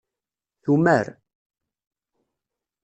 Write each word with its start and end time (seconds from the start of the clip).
Tumar. 0.63 1.07